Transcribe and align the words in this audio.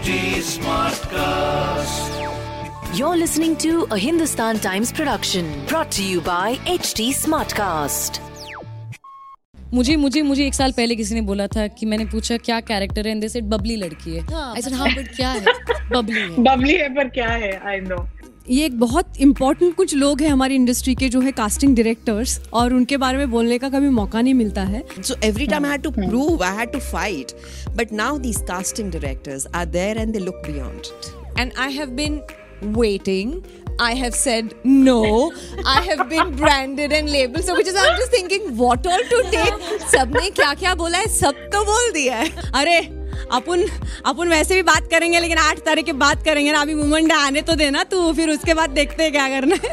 HT 0.00 0.12
Smartcast. 0.40 2.12
You're 2.98 3.16
listening 3.18 3.54
to 3.58 3.86
a 3.90 3.98
Hindustan 3.98 4.58
Times 4.58 4.90
production 4.90 5.44
brought 5.66 5.90
to 5.92 6.02
you 6.02 6.22
by 6.22 6.54
HD 6.74 7.08
Smartcast. 7.16 8.20
मुझे 9.74 9.96
मुझे 9.96 10.22
मुझे 10.22 10.46
एक 10.46 10.54
साल 10.54 10.72
पहले 10.76 10.96
किसी 10.96 11.14
ने 11.14 11.20
बोला 11.22 11.46
था 11.46 11.66
कि 11.76 11.86
मैंने 11.86 12.04
पूछा 12.12 12.36
क्या 12.38 12.60
कैरेक्टर 12.70 13.08
है 13.08 13.28
सेड 13.28 13.44
बबली 13.50 13.76
लड़की 13.76 14.16
है 14.16 14.22
आई 14.32 14.62
सेड 14.62 14.74
हाँ 14.74 14.88
बट 14.94 15.14
क्या 15.16 15.30
है 15.32 15.40
बबली 15.92 16.20
है 16.20 16.42
बबली 16.44 16.74
है 16.76 16.88
पर 16.94 17.08
क्या 17.18 17.28
है 17.44 17.52
आई 17.68 17.80
नो 17.90 17.98
ये 18.48 18.64
एक 18.66 18.78
बहुत 18.80 19.20
इंपॉर्टेंट 19.20 19.74
कुछ 19.76 19.94
लोग 19.94 20.20
हैं 20.20 20.28
हमारी 20.28 20.54
इंडस्ट्री 20.54 20.94
के 20.94 21.08
जो 21.08 21.20
है 21.20 21.32
कास्टिंग 21.32 21.74
डायरेक्टर्स 21.76 22.40
और 22.52 22.74
उनके 22.74 22.96
बारे 22.96 23.18
में 23.18 23.30
बोलने 23.30 23.58
का 23.58 23.68
कभी 23.68 23.88
मौका 23.88 24.20
नहीं 24.20 24.34
मिलता 24.34 24.62
है 24.62 24.82
so 25.02 25.14
every 25.24 25.46
time 25.46 25.66
I 25.66 25.78
to 25.78 25.90
prove 25.90 26.42
I 26.44 26.66
to 26.66 26.78
fight 26.78 27.32
but 27.76 27.92
now 27.92 28.18
these 28.18 28.36
casting 28.48 28.92
directors 28.92 29.46
are 29.54 29.66
there 29.66 29.98
and 29.98 30.12
they 30.12 30.18
look 30.18 30.42
beyond 30.46 31.40
and 31.40 31.52
I 31.58 31.72
have 31.72 31.90
been 31.90 32.20
waiting 32.62 33.40
I 33.82 33.94
have 33.94 34.14
said 34.14 34.50
no. 34.62 35.32
I 35.66 35.80
have 35.82 36.00
been 36.08 36.32
branded 36.40 36.92
and 36.92 37.08
labeled. 37.08 37.44
So, 37.44 37.54
which 37.54 37.66
is 37.66 37.76
I'm 37.76 37.96
just 37.96 38.10
thinking, 38.10 38.50
what 38.58 38.86
all 38.86 39.04
to 39.12 39.20
take? 39.30 39.62
सबने 39.92 40.30
क्या-क्या 40.30 40.74
बोला 40.74 40.98
है? 40.98 41.06
सब 41.08 41.34
तो 41.54 41.62
बोल 41.64 41.90
दिया 41.92 42.16
है. 42.16 42.28
अरे, 42.54 42.80
अपन 43.32 43.62
अपन 44.06 44.28
वैसे 44.28 44.54
भी 44.54 44.62
बात 44.62 44.86
करेंगे 44.90 45.20
लेकिन 45.20 45.38
आठ 45.38 45.58
तारीख 45.64 45.84
के 45.86 45.92
बात 45.94 46.24
करेंगे 46.24 46.52
ना। 46.52 46.60
अभी 46.60 46.74
वुमन 46.74 47.06
डे 47.08 47.14
आने 47.14 47.42
तो 47.42 47.54
देना 47.56 47.84
तू 47.90 48.12
फिर 48.12 48.30
उसके 48.30 48.54
बाद 48.54 48.70
देखते 48.70 49.02
हैं 49.02 49.12
क्या 49.12 49.28
करना 49.28 49.56
है। 49.64 49.70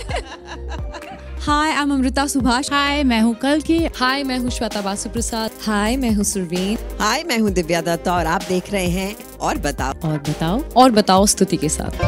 Hi 1.45 1.71
I 1.71 1.81
am 1.81 1.93
Amruta 1.93 2.25
Subhash 2.27 2.71
hi 2.71 3.03
मैं 3.03 3.19
हूँ 3.21 3.33
कल 3.41 3.61
की 3.61 3.77
हाय 3.95 4.23
मैं 4.23 4.37
हूँ 4.39 4.49
श्वेता 4.51 4.81
बासु 4.81 5.09
प्रसाद 5.09 5.51
हाय 5.65 5.97
मैं 5.97 6.11
हूँ 6.11 6.23
सुरवीन. 6.23 6.77
हाय 7.01 7.23
मैं 7.23 7.37
हूँ 7.39 7.51
दिव्या 7.51 7.81
दत्ता 7.81 8.15
और 8.15 8.25
आप 8.25 8.43
देख 8.49 8.71
रहे 8.73 8.87
हैं 8.89 9.15
और 9.39 9.57
बताओ। 9.57 10.09
और 10.09 10.17
बताओ 10.19 10.61
और 10.77 10.91
बताओ 10.91 11.25
स्तुति 11.25 11.57
के 11.57 11.69
साथ. 11.69 12.03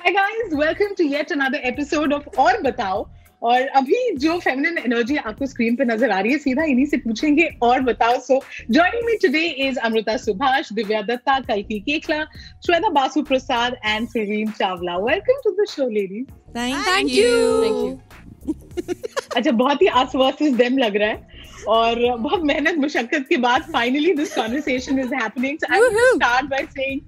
Hi 0.00 0.12
guys, 0.12 0.54
welcome 0.54 0.94
to 0.96 1.10
yet 1.10 1.36
another 1.36 1.60
episode 1.72 2.12
of 2.12 2.38
और 2.38 2.60
बताओ. 2.62 3.06
और 3.44 3.66
अभी 3.78 3.98
जो 4.18 4.38
फेमिनिन 4.40 4.78
एनर्जी 4.78 5.16
आपको 5.16 5.46
स्क्रीन 5.46 5.76
पे 5.76 5.84
नज़र 5.84 6.10
आ 6.10 6.20
रही 6.20 6.32
है 6.32 6.38
सीधा 6.38 6.64
इन्हीं 6.64 6.86
से 6.86 6.96
पूछेंगे 6.96 7.48
और 7.62 7.80
बताओ। 7.88 8.18
So 8.20 8.40
joining 8.70 9.04
me 9.06 9.16
today 9.22 9.44
is 9.68 9.78
Amruta 9.88 10.16
Subhash 10.16 10.72
Divya 10.72 11.00
Dutta 11.10 11.38
कल्की 11.48 11.78
Koechlin 11.88 12.22
Shweta 12.66 12.88
Basu 12.98 13.22
Prasad 13.30 13.76
and 13.86 14.08
Surveen 14.08 14.50
Chawla 14.50 14.96
welcome 15.04 15.40
to 15.44 15.50
the 15.62 15.66
show 15.70 15.88
ladies 15.90 16.26
thank 16.56 17.10
you 17.10 17.96
अच्छा 19.36 19.50
बहुत 19.50 19.82
ही 19.82 19.86
अस 19.86 20.14
वर्सेस 20.16 20.52
देम 20.56 20.78
लग 20.78 20.96
रहा 20.96 21.08
है 21.08 21.32
और 21.68 22.00
बहुत 22.18 22.42
मेहनत 22.44 22.78
मुशक्कत 22.78 23.26
के 23.28 23.36
बाद 23.48 23.72
finally 23.72 24.12
this 24.14 24.34
conversation 24.34 24.98
is 25.00 25.14
happening 25.14 25.58
so 25.58 25.72
I 25.72 25.80
will 25.80 26.14
start 26.14 26.50
by 26.50 26.66
saying 26.78 27.00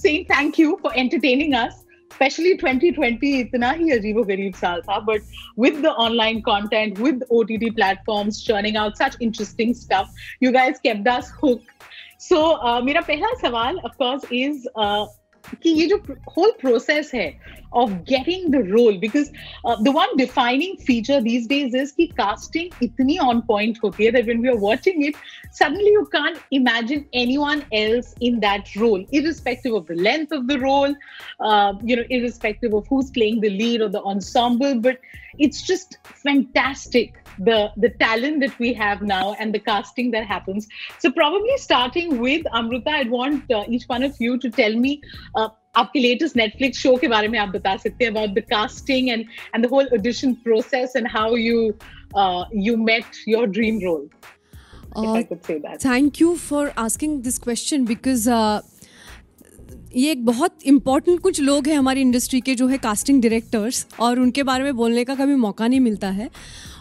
saying 0.00 0.22
thank 0.28 0.58
you 0.58 0.68
for 0.82 0.90
entertaining 1.00 1.54
us. 1.54 1.72
Specially 2.14 2.54
2020 2.54 3.24
इतना 3.36 3.70
ही 3.72 3.90
अजीब 3.90 4.20
गरीब 4.26 4.54
साल 4.54 4.80
था 4.80 4.98
but 5.06 5.22
with 5.58 5.80
the 5.82 5.94
online 6.04 6.40
content 6.40 6.98
with 6.98 7.24
O 7.30 7.42
T 7.42 7.56
T 7.56 7.70
platform 7.70 8.30
churning 8.38 8.76
out 8.76 8.96
such 8.96 9.16
interesting 9.22 9.74
stuff 9.74 10.44
you 10.44 10.52
guys 10.52 10.80
kept 10.82 11.08
hook 11.42 11.72
so 12.20 12.42
मेरा 12.84 13.00
पहला 13.00 13.34
सवाल 13.40 13.78
of course 13.84 14.32
is 14.32 14.68
कि 15.54 15.70
ये 15.70 15.86
जो 15.86 15.96
होल 16.36 16.52
प्रोसेस 16.60 17.10
है 17.14 17.28
of 17.72 18.04
getting 18.04 18.50
the 18.50 18.62
role 18.72 18.98
because 18.98 19.30
uh, 19.64 19.76
the 19.82 19.92
one 19.92 20.16
defining 20.16 20.76
feature 20.76 21.20
these 21.20 21.46
days 21.46 21.74
is 21.74 21.92
that 21.94 22.16
casting 22.16 22.70
itni 22.86 23.20
on 23.20 23.42
point 23.42 23.78
hoti 23.78 24.10
that 24.10 24.26
when 24.26 24.40
we 24.40 24.48
are 24.48 24.56
watching 24.56 25.02
it 25.02 25.14
suddenly 25.50 25.90
you 25.98 26.06
can't 26.12 26.38
imagine 26.50 27.06
anyone 27.12 27.64
else 27.72 28.14
in 28.20 28.40
that 28.40 28.74
role 28.76 29.04
irrespective 29.12 29.72
of 29.72 29.86
the 29.86 29.94
length 29.94 30.32
of 30.32 30.46
the 30.48 30.58
role 30.58 30.94
uh, 31.40 31.72
you 31.82 31.96
know 31.96 32.04
irrespective 32.10 32.74
of 32.74 32.86
who's 32.88 33.10
playing 33.10 33.40
the 33.40 33.50
lead 33.50 33.80
or 33.80 33.88
the 33.88 34.02
ensemble 34.02 34.78
but 34.80 34.98
it's 35.38 35.62
just 35.62 35.98
fantastic 36.02 37.22
the 37.38 37.70
the 37.76 37.90
talent 37.90 38.40
that 38.40 38.58
we 38.58 38.72
have 38.72 39.02
now 39.02 39.34
and 39.38 39.54
the 39.54 39.58
casting 39.58 40.10
that 40.10 40.26
happens. 40.26 40.68
So 40.98 41.10
probably 41.10 41.56
starting 41.56 42.18
with 42.18 42.44
amruta 42.54 42.88
i'd 42.88 43.10
want 43.10 43.50
uh, 43.50 43.64
each 43.68 43.84
one 43.84 44.02
of 44.02 44.14
you 44.18 44.38
to 44.38 44.50
tell 44.50 44.74
me 44.74 45.00
uh, 45.34 45.48
आपके 45.74 46.00
latest 46.00 46.36
Netflix 46.36 46.78
show 46.78 46.96
के 46.96 47.08
बारे 47.08 47.28
में 47.28 47.38
आप 47.38 47.48
बता 47.48 47.76
सकते 47.76 48.04
हैं 48.04 48.10
about 48.10 48.30
the 48.30 48.42
casting 48.50 49.08
and 49.08 49.24
and 49.54 49.66
the 49.66 49.68
whole 49.70 49.88
audition 49.94 50.34
process 50.44 50.92
and 50.96 51.08
how 51.10 51.36
you 51.36 51.72
you 52.64 52.76
met 52.76 53.04
your 53.28 53.46
dream 53.48 53.80
role. 53.80 54.08
Thank 55.84 56.20
you 56.20 56.34
for 56.48 56.72
asking 56.78 57.20
this 57.22 57.38
question 57.38 57.84
because 57.84 58.28
ये 59.96 60.10
एक 60.10 60.24
बहुत 60.24 60.62
इंपॉर्टेंट 60.64 61.20
कुछ 61.20 61.40
लोग 61.40 61.66
हैं 61.68 61.76
हमारी 61.76 62.00
इंडस्ट्री 62.00 62.40
के 62.40 62.54
जो 62.54 62.66
है 62.66 62.78
कास्टिंग 62.78 63.20
डायरेक्टर्स 63.22 63.86
और 64.00 64.20
उनके 64.20 64.42
बारे 64.42 64.64
में 64.64 64.76
बोलने 64.76 65.04
का 65.04 65.14
कभी 65.14 65.34
मौका 65.34 65.68
नहीं 65.68 65.80
मिलता 65.80 66.10
है 66.10 66.28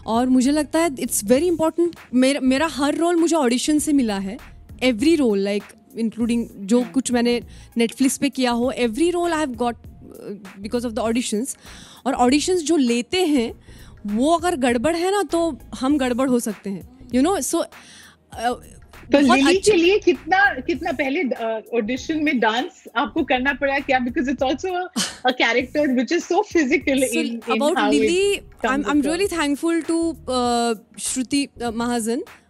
और 0.07 0.29
मुझे 0.29 0.51
लगता 0.51 0.79
है 0.79 0.89
इट्स 0.99 1.23
वेरी 1.23 1.47
इंपॉर्टेंट 1.47 1.95
मेरा 2.13 2.39
मेरा 2.43 2.67
हर 2.71 2.95
रोल 2.95 3.15
मुझे 3.15 3.35
ऑडिशन 3.35 3.79
से 3.79 3.93
मिला 3.93 4.17
है 4.19 4.37
एवरी 4.83 5.15
रोल 5.15 5.39
लाइक 5.39 5.63
इंक्लूडिंग 5.97 6.47
जो 6.55 6.83
कुछ 6.83 7.11
मैंने 7.11 7.41
नेटफ्लिक्स 7.77 8.17
पे 8.17 8.29
किया 8.29 8.51
हो 8.51 8.71
every 8.71 9.09
role 9.11 9.31
I 9.31 9.39
have 9.39 9.51
got 9.51 9.75
because 10.59 10.87
of 10.87 10.93
the 10.93 10.99
auditions 10.99 11.57
और 12.05 12.13
ऑडिशंस 12.13 12.63
जो 12.63 12.77
लेते 12.77 13.25
हैं 13.25 13.53
वो 14.05 14.37
अगर 14.37 14.55
गड़बड़ 14.55 14.95
है 14.95 15.11
ना 15.11 15.23
तो 15.23 15.59
हम 15.79 15.97
गड़बड़ 15.97 16.29
हो 16.29 16.39
सकते 16.39 16.69
हैं 16.69 17.09
यू 17.13 17.21
नो 17.21 17.41
सो 17.41 17.63
तो 19.11 19.19
लिली 19.19 19.57
के 19.57 19.71
लिए 19.71 19.99
कितना 19.99 20.53
कितना 20.59 20.91
पहले 20.91 21.23
ऑडिशन 21.77 22.23
में 22.23 22.39
डांस 22.39 22.83
आपको 22.95 23.23
करना 23.23 23.53
पड़ा 23.53 23.79
क्या? 23.79 23.99
Because 23.99 24.29
it's 24.29 24.43
also 24.43 24.73
a 25.25 25.31
character 25.31 25.87
which 25.87 26.11
is 26.11 26.23
so 26.23 26.41
physical 26.41 27.03
in 27.03 27.19
in 27.19 27.39
about 27.39 27.77
how 27.77 27.91
Lily, 27.91 28.41
I'm, 28.63 28.85
I'm 28.85 29.01
really 29.01 29.27
thankful 29.27 29.81
to 29.83 30.15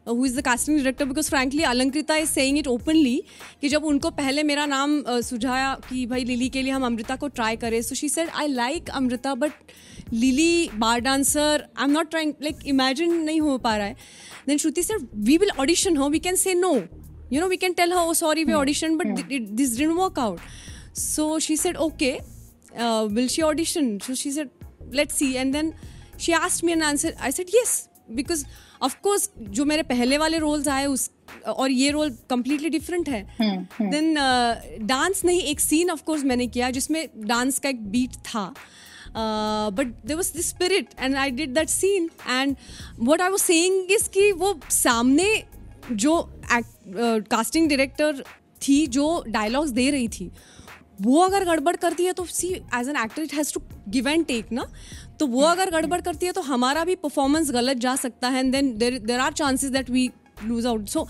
who 0.07 0.25
is 0.25 0.37
the 0.37 0.41
casting 0.41 0.77
director 0.77 1.05
because 1.05 1.29
frankly 1.29 1.63
Alankrita 1.63 2.15
is 2.15 2.29
saying 2.29 2.57
it 2.57 2.67
openly 2.67 3.23
कि 3.61 3.69
जब 3.69 3.83
उनको 3.85 4.09
पहले 4.11 4.43
मेरा 4.43 4.65
नाम 4.65 5.03
सुझाया 5.07 5.73
कि 5.89 6.05
भाई 6.05 6.23
lily 6.25 6.49
के 6.49 6.61
लिए 6.61 6.71
हम 6.71 6.85
अमृता 6.85 7.15
को 7.15 7.27
ट्राई 7.29 7.55
करें 7.55 7.81
so 7.81 7.95
she 7.95 8.09
said 8.09 8.29
I 8.29 8.47
like 8.47 8.89
Amruta 8.89 9.33
but 9.35 9.51
Lily 10.13 10.69
bar 10.75 10.99
dancer 10.99 11.65
I 11.77 11.83
am 11.83 11.91
not 11.91 12.09
trying 12.09 12.33
like 12.41 12.65
imagine 12.67 13.13
नहीं 13.23 13.41
हो 13.41 13.57
पा 13.57 13.75
रहा 13.77 13.87
है. 13.87 13.95
Then 14.47 14.57
Shruti 14.57 14.83
sir 14.83 15.07
we 15.15 15.37
will 15.37 15.51
audition 15.59 15.97
हो 15.97 16.09
we 16.09 16.19
can 16.19 16.35
say 16.35 16.53
no 16.53 16.73
you 17.33 17.41
know 17.41 17.47
we 17.47 17.57
can 17.57 17.73
tell 17.73 17.93
how 17.93 18.09
oh 18.09 18.13
sorry 18.13 18.43
we 18.43 18.53
audition 18.53 18.97
but 18.97 19.25
this 19.29 19.77
did 19.77 19.87
work 19.89 20.19
out 20.19 20.39
so 20.97 21.37
she 21.39 21.57
said 21.57 21.77
okay 21.77 22.11
will 23.13 23.27
she 23.27 23.41
audition 23.41 23.97
so 24.07 24.15
she 24.15 24.31
said 24.31 24.49
let's 24.95 25.11
see 25.11 25.31
and 25.33 25.53
then 25.53 25.73
she 26.19 26.31
asked 26.33 26.63
me 26.63 26.71
an 26.71 26.81
answer 26.81 27.15
I 27.21 27.31
said 27.31 27.55
yes 27.55 27.79
of 28.83 28.91
course 29.07 29.29
जो 29.39 29.65
मेरे 29.65 29.83
पहले 29.83 30.17
वाले 30.17 30.37
roles 30.37 30.67
आए 30.67 30.85
उस 30.85 31.11
और 31.47 31.71
ये 31.71 31.89
role 31.89 32.09
completely 32.29 32.69
different 32.69 33.09
है 33.09 33.37
than 33.81 34.13
dance 34.81 35.25
नहीं 35.25 35.41
एक 35.41 35.59
सीन 35.59 35.91
ऑफकोर्स 35.91 36.23
मैंने 36.23 36.47
किया 36.47 36.69
जिसमें 36.69 37.09
डांस 37.17 37.59
का 37.59 37.69
एक 37.69 37.83
बीट 37.89 38.11
था। 38.11 38.53
But 39.73 39.87
there 40.05 40.15
was 40.15 40.33
this 40.33 40.49
spirit 40.49 40.87
and 40.99 41.15
I 41.15 41.31
did 41.31 41.53
that 41.53 41.69
scene 41.69 42.09
and 42.29 42.55
what 42.99 43.21
I 43.21 43.29
was 43.29 43.41
saying 43.41 43.91
is 43.91 44.09
कि 44.09 44.31
वो 44.31 44.59
सामने 44.69 45.43
जो 45.91 46.33
कास्टिंग 47.31 47.69
डायरेक्टर 47.69 48.23
थी 48.67 48.87
जो 48.87 49.23
डायलॉग्स 49.27 49.69
दे 49.69 49.89
रही 49.91 50.07
थी 50.07 50.31
वो 51.01 51.19
अगर 51.19 51.45
गड़बड़ 51.45 51.75
करती 51.75 52.05
है 52.05 52.13
तो 52.13 52.25
see 52.25 52.47
as 52.75 52.89
an 52.89 52.95
actor 52.95 53.21
it 53.21 53.33
has 53.33 53.53
to 53.53 53.61
give 53.89 54.07
and 54.07 54.25
take 54.25 54.51
ना? 54.51 54.69
तो 55.19 55.27
वो 55.27 55.41
अगर 55.41 55.71
गड़बड़ 55.71 56.01
करती 56.01 56.25
है 56.25 56.31
तो 56.31 56.41
हमारा 56.41 56.83
भी 56.83 56.95
परफॉर्मेंस 56.95 57.51
गलत 57.51 57.77
जा 57.77 57.95
सकता 57.95 58.29
है 58.29 58.39
and 58.39 58.51
then 58.51 58.77
there 58.77 58.97
there 58.99 59.19
are 59.19 59.33
chances 59.33 59.71
that 59.71 59.89
we 59.89 60.09
lose 60.45 60.65
out 60.65 60.87
so 60.87 61.07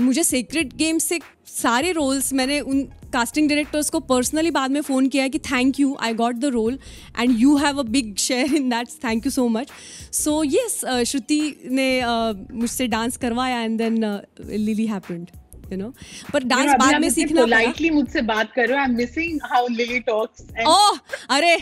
मुझे 0.00 0.24
सीक्रेट 0.24 0.72
गेम 0.76 0.98
से 0.98 1.18
सारे 1.46 1.92
रोल्स 1.92 2.32
मैंने 2.32 2.60
उन 2.60 2.82
कास्टिंग 3.12 3.48
डायरेक्टर्स 3.48 3.90
को 3.90 4.00
पर्सनली 4.00 4.50
बाद 4.50 4.70
में 4.70 4.80
फ़ोन 4.80 5.08
किया 5.08 5.22
है 5.22 5.30
कि 5.30 5.38
thank 5.38 5.80
you 5.80 5.96
I 6.00 6.14
got 6.14 6.36
the 6.36 6.44
role 6.44 6.78
and 7.20 7.38
you 7.38 7.56
have 7.56 7.78
a 7.78 7.82
big 7.88 8.16
share 8.16 8.54
in 8.54 8.68
that 8.70 8.88
thank 9.04 9.26
you 9.26 9.32
so 9.32 9.48
much 9.48 9.70
so 10.12 10.42
yes 10.44 10.80
Shruti 11.06 11.40
ने 11.70 11.90
uh, 12.00 12.52
मुझसे 12.54 12.86
डांस 12.86 13.16
करवाया 13.16 13.60
and 13.60 13.78
then 13.78 14.04
Lily 14.40 14.86
happened 14.86 15.28
you 15.72 15.78
know 15.78 15.92
पर 16.32 16.44
dance 16.44 16.70
बाद 16.78 17.00
में 17.00 17.10
सीखना 17.10 17.40
पोलाइटली 17.40 17.90
मुझसे 17.90 18.22
बात 18.22 18.52
करो 18.52 18.74
am 18.74 18.90
missing 18.90 19.40
how 19.44 19.68
Lily 19.68 20.00
talks 20.00 20.42
oh 20.66 20.98
अरे 21.36 21.54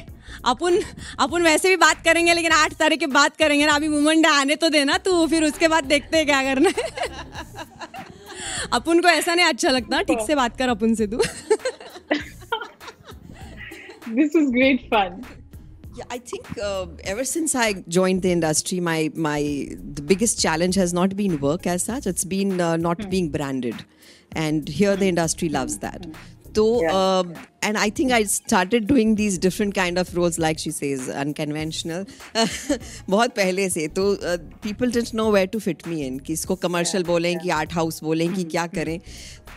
अपन 0.44 0.78
अपन 1.18 1.42
वैसे 1.42 1.68
भी 1.68 1.76
बात 1.76 2.04
करेंगे 2.04 2.34
लेकिन 2.34 2.52
आठ 2.52 2.72
तारीख 2.72 3.00
के 3.00 3.06
बात 3.06 3.36
करेंगे 3.36 3.66
ना। 3.66 3.72
अभी 3.72 3.88
डे 4.22 4.28
आने 4.28 4.56
तो 4.56 4.68
देना 4.68 4.98
तू 4.98 5.26
फिर 5.26 5.44
उसके 5.44 5.68
बाद 5.68 5.84
देखते 5.84 6.16
हैं 6.16 6.26
क्या 6.26 6.42
करना 6.42 6.70
है। 6.78 6.84
अपन 8.72 9.00
को 9.00 9.08
ऐसा 9.08 9.34
नहीं 9.34 9.46
अच्छा 9.46 9.70
लगता 9.70 10.02
ठीक 10.02 10.20
से 10.26 10.34
बात 10.34 10.56
कर 10.56 10.68
अपन 10.68 10.94
से 10.94 11.06
तू। 11.06 11.16
This 14.08 14.36
is 14.36 14.48
great 14.50 14.80
fun. 14.94 15.39
Yeah, 16.00 16.06
I 16.08 16.18
think 16.18 16.58
uh, 16.58 16.86
ever 17.04 17.24
since 17.24 17.54
I 17.54 17.72
joined 17.96 18.22
the 18.22 18.32
industry, 18.32 18.80
my 18.80 19.10
my 19.14 19.40
the 19.98 20.02
biggest 20.12 20.40
challenge 20.40 20.76
has 20.76 20.94
not 20.94 21.14
been 21.14 21.38
work 21.40 21.66
as 21.66 21.82
such. 21.82 22.06
It's 22.06 22.24
been 22.24 22.58
uh, 22.58 22.76
not 22.76 23.10
being 23.10 23.28
branded, 23.28 23.84
and 24.32 24.66
here 24.66 24.96
the 24.96 25.08
industry 25.08 25.50
loves 25.50 25.78
that. 25.78 26.06
So, 26.54 26.86
uh, 26.88 27.24
and 27.62 27.78
I 27.78 27.90
think 27.90 28.12
I 28.12 28.24
started 28.24 28.86
doing 28.86 29.14
these 29.14 29.38
different 29.38 29.74
kind 29.74 29.98
of 29.98 30.14
roles, 30.16 30.38
like 30.38 30.58
she 30.58 30.70
says, 30.70 31.08
unconventional. 31.08 32.06
बहुत 33.08 33.34
पहले 33.36 33.68
से 33.70 33.86
तो 33.94 34.16
people 34.60 34.90
didn't 34.90 35.14
know 35.14 35.30
where 35.30 35.46
to 35.46 35.60
fit 35.60 35.86
me 35.86 36.06
in. 36.06 36.18
कि 36.20 36.32
इसको 36.32 36.56
commercial 36.64 37.06
बोलें 37.06 37.38
कि 37.38 37.50
art 37.58 37.72
house 37.72 38.00
बोलें 38.02 38.32
कि 38.34 38.44
क्या 38.44 38.66
करें 38.66 38.98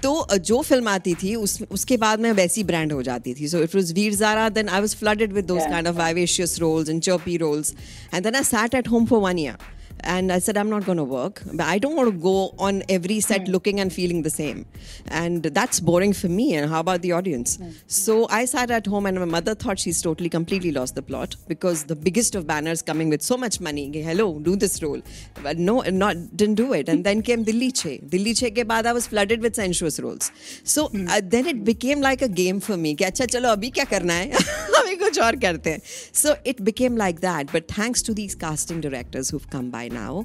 तो 0.04 0.14
uh, 0.22 0.38
जो 0.38 0.62
फ़िल्म 0.62 0.88
आती 0.90 1.14
थी 1.16 1.36
उस 1.36 1.62
उसके 1.72 1.98
बाद 1.98 2.20
मैं 2.20 2.32
वैसी 2.40 2.64
ब्रांड 2.64 2.92
हो 2.94 3.02
जाती 3.04 3.34
थी 3.34 3.48
so 3.48 3.62
it 3.64 3.76
was 3.76 3.92
Veer 3.94 4.14
Zaara 4.14 4.48
then 4.58 4.70
I 4.70 4.82
was 4.82 4.96
flooded 4.96 5.34
with 5.34 5.46
those 5.46 5.62
kind 5.70 5.88
of 5.88 5.96
vivacious 5.98 6.60
roles 6.64 6.90
and 6.94 7.04
chirpy 7.08 7.38
roles 7.44 7.72
and 8.12 8.26
then 8.26 8.36
I 8.36 8.44
sat 8.50 8.76
at 8.80 8.92
home 8.94 9.06
for 9.14 9.20
one 9.26 9.40
year 9.44 9.56
And 10.04 10.32
I 10.32 10.40
said, 10.40 10.58
I'm 10.58 10.70
not 10.70 10.86
going 10.86 10.98
to 10.98 11.04
work. 11.04 11.42
I 11.60 11.80
don't 11.80 11.96
want 11.96 12.12
to 12.12 12.18
go 12.18 12.54
on 12.60 12.84
every 12.90 13.20
set 13.20 13.48
looking 13.48 13.80
and 13.80 13.92
feeling 13.92 14.22
the 14.24 14.30
same. 14.30 14.66
And 15.08 15.44
that's 15.44 15.80
boring 15.80 16.14
for 16.14 16.28
me. 16.28 16.56
And 16.56 16.70
how 16.70 16.80
about 16.80 17.02
the 17.02 17.12
audience? 17.14 17.58
So 17.88 18.28
I 18.30 18.46
sat 18.46 18.72
at 18.72 18.86
home, 18.86 19.06
and 19.06 19.20
my 19.20 19.26
mother 19.26 19.56
thought 19.56 19.80
she's 19.80 20.02
totally, 20.02 20.30
completely 20.30 20.72
lost 20.72 20.96
the 20.96 21.02
plot 21.02 21.36
because 21.48 21.86
the 21.86 21.96
biggest 21.96 22.36
of 22.36 22.46
banners 22.48 22.82
coming 22.82 23.10
with 23.10 23.22
so 23.22 23.38
much 23.38 23.60
money, 23.62 23.92
hello, 24.02 24.40
do 24.40 24.56
this 24.56 24.82
role. 24.84 25.02
But 25.42 25.58
no, 25.58 25.82
not 25.82 26.16
didn't 26.36 26.56
do 26.56 26.74
it. 26.74 26.90
And 26.90 27.04
then 27.04 27.22
came 27.22 27.44
Delhi-6. 27.44 28.10
Delhi-6 28.10 28.52
ke 28.52 28.68
baad 28.68 28.86
I 28.86 28.94
was 28.94 29.08
flooded 29.08 29.42
with 29.42 29.56
sensuous 29.56 30.00
roles. 30.00 30.32
So 30.64 30.88
hmm. 30.88 31.08
uh, 31.08 31.22
then 31.24 31.48
it 31.48 31.64
became 31.64 32.02
like 32.02 32.22
a 32.22 32.30
game 32.30 32.60
for 32.60 32.78
me. 32.78 32.96
Ki, 32.96 33.06
chalo, 33.06 33.56
abhi 33.56 33.74
kya 33.74 33.90
karna 33.90 34.14
hai? 34.14 34.70
हम 34.76 34.88
ही 34.88 34.96
कुछ 34.98 35.20
और 35.20 35.36
करते 35.40 35.70
हैं। 35.70 35.82
So 36.14 36.36
it 36.48 36.62
became 36.62 36.98
like 36.98 37.20
that 37.20 37.54
but 37.54 37.70
thanks 37.72 38.06
to 38.06 38.14
these 38.14 38.34
casting 38.42 38.82
directors 38.82 39.34
who 39.34 39.40
come 39.54 39.70
by 39.72 39.90
now 39.94 40.24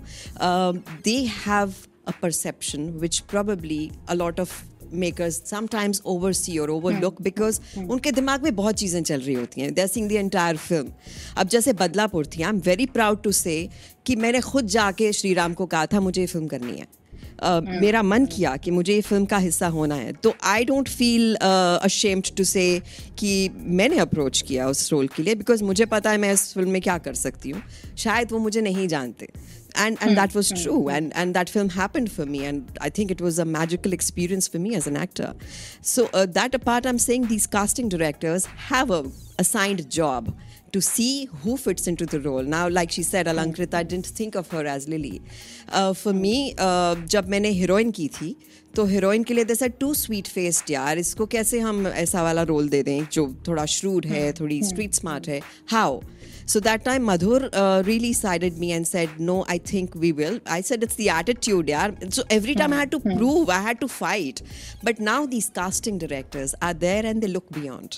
they 1.04 1.16
have 1.36 1.74
a 2.08 2.12
perception 2.22 2.90
which 3.00 3.18
probably 3.30 3.90
a 4.08 4.14
lot 4.14 4.40
of 4.40 4.52
makers 4.92 5.34
sometimes 5.46 6.00
oversee 6.32 6.56
और 6.58 6.70
over 6.70 7.00
look 7.00 7.20
because 7.22 7.60
उनके 7.80 8.12
दिमाग 8.12 8.42
में 8.44 8.54
बहुत 8.56 8.74
चीज़ें 8.74 9.02
चल 9.02 9.20
रही 9.20 9.34
होती 9.34 9.60
हैं। 9.60 9.72
दसिंग 9.74 10.08
द 10.08 10.12
एंटायर 10.12 10.56
फ़िल्म 10.58 10.92
अब 11.38 11.48
जैसे 11.48 11.72
बदलापुर 11.80 12.26
थी 12.26 12.42
I 12.42 12.48
am 12.48 12.60
very 12.66 12.86
proud 12.94 13.22
to 13.22 13.32
say 13.34 13.56
कि 14.06 14.16
मैंने 14.16 14.40
खुद 14.40 14.66
जाके 14.76 15.12
श्री 15.12 15.34
राम 15.34 15.54
को 15.54 15.66
कहा 15.66 15.86
था 15.86 16.00
मुझे 16.00 16.20
ये 16.20 16.26
फ़िल्म 16.26 16.46
करनी 16.46 16.78
है। 16.78 16.86
मेरा 17.44 18.02
मन 18.02 18.26
किया 18.26 18.56
कि 18.56 18.70
मुझे 18.70 18.94
ये 18.94 19.00
फ़िल्म 19.00 19.24
का 19.26 19.38
हिस्सा 19.38 19.68
होना 19.76 19.94
है 19.94 20.12
तो 20.22 20.34
I 20.52 20.64
don't 20.64 20.88
feel 20.88 21.34
ashamed 21.34 22.34
to 22.36 22.44
say 22.44 22.66
कि 23.18 23.32
मैंने 23.54 23.98
अप्रोच 23.98 24.42
किया 24.48 24.68
उस 24.68 24.90
रोल 24.92 25.08
के 25.16 25.22
लिए 25.22 25.34
बिकॉज़ 25.34 25.64
मुझे 25.64 25.86
पता 25.94 26.10
है 26.10 26.18
मैं 26.18 26.32
इस 26.32 26.52
फ़िल्म 26.54 26.70
में 26.70 26.80
क्या 26.82 26.98
कर 27.06 27.14
सकती 27.14 27.50
हूँ 27.50 27.62
शायद 27.98 28.32
वो 28.32 28.38
मुझे 28.38 28.60
नहीं 28.60 28.88
जानते 28.88 29.28
and 29.80 29.98
and 30.04 30.16
that 30.18 30.34
was 30.34 30.48
true 30.60 30.88
and 30.92 31.12
and 31.22 31.34
that 31.34 31.50
film 31.54 31.68
happened 31.72 32.10
for 32.12 32.24
me 32.26 32.38
and 32.50 32.78
i 32.86 32.88
think 32.98 33.10
it 33.14 33.20
was 33.24 33.38
a 33.38 33.44
magical 33.44 33.92
experience 33.96 34.48
for 34.54 34.60
me 34.64 34.74
as 34.78 34.86
an 34.90 34.96
actor 34.96 35.28
so 35.90 36.06
uh, 36.12 36.26
that 36.38 36.56
apart 36.58 36.86
i'm 36.86 36.98
saying 36.98 37.26
these 37.32 37.46
casting 37.56 37.90
directors 37.96 38.46
have 38.70 38.90
a 38.90 39.02
assigned 39.38 39.84
job 39.98 40.32
to 40.71 40.81
see 40.81 41.25
who 41.43 41.57
fits 41.57 41.87
into 41.87 42.05
the 42.05 42.19
role 42.19 42.43
now 42.43 42.67
like 42.67 42.91
she 42.91 43.03
said 43.03 43.27
alankrita 43.27 43.83
didn't 43.87 44.05
think 44.05 44.35
of 44.35 44.49
her 44.51 44.65
as 44.65 44.87
lily 44.87 45.21
uh, 45.69 45.93
for 45.93 46.13
me 46.13 46.53
uh, 46.57 46.95
जब 46.95 47.29
मैंने 47.29 47.49
heroine 47.59 47.91
की 47.91 48.07
थी 48.07 48.35
तो 48.74 48.84
heroine 48.84 49.22
के 49.24 49.34
लिए 49.34 49.44
this 49.44 49.62
too 49.80 49.92
sweet 49.94 50.26
faced 50.28 50.70
यार 50.70 50.98
इसको 50.98 51.26
कैसे 51.26 51.60
हम 51.60 51.86
ऐसा 51.86 52.22
वाला 52.22 52.42
रोल 52.50 52.68
दे 52.68 52.82
दें 52.82 53.06
जो 53.12 53.26
थोड़ा 53.48 53.64
श्रूड 53.66 54.06
है 54.06 54.22
हाँ, 54.24 54.32
थोड़ी 54.40 54.58
हाँ। 54.60 54.68
स्ट्रीट 54.68 54.94
स्मार्ट 54.94 55.28
है? 55.28 55.40
How 55.70 56.00
so 56.48 56.60
that 56.60 56.82
time 56.82 57.10
Madhur 57.10 57.50
really 57.54 58.12
sided 58.14 58.58
me 58.58 58.70
and 58.70 58.86
said 58.86 59.20
no 59.20 59.44
I 59.50 59.58
think 59.72 59.96
we 59.96 60.12
will 60.12 60.40
I 60.50 60.62
said 60.62 60.82
it's 60.82 60.96
the 60.96 61.08
attitude 61.18 61.70
यार. 61.70 61.94
So 62.04 62.24
every 62.32 62.54
time 62.54 62.72
I 62.72 62.78
had 62.78 62.90
to 62.90 62.98
prove 62.98 63.50
I 63.52 63.64
had 63.64 63.78
to 63.78 63.86
fight 63.86 64.40
but 64.84 65.00
now 65.00 65.26
these 65.26 65.50
casting 65.56 66.00
directors 66.00 66.54
are 66.62 66.74
there 66.76 67.06
and 67.06 67.20
they 67.20 67.26
look 67.26 67.52
beyond 67.52 67.94